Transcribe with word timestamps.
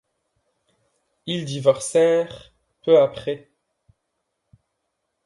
Ils 1.27 1.45
divorcèrent 1.45 2.51
peu 2.83 2.99
après. 2.99 3.51